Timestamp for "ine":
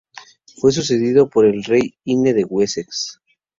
2.05-2.33